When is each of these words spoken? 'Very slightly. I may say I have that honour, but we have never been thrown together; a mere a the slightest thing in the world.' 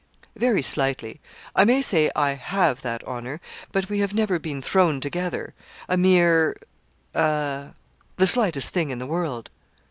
'Very 0.35 0.63
slightly. 0.63 1.21
I 1.55 1.63
may 1.63 1.79
say 1.79 2.09
I 2.15 2.31
have 2.31 2.81
that 2.81 3.03
honour, 3.03 3.39
but 3.71 3.87
we 3.87 3.99
have 3.99 4.15
never 4.15 4.39
been 4.39 4.59
thrown 4.59 4.99
together; 4.99 5.53
a 5.87 5.95
mere 5.95 6.57
a 7.13 7.75
the 8.17 8.25
slightest 8.25 8.73
thing 8.73 8.89
in 8.89 8.97
the 8.97 9.05
world.' 9.05 9.51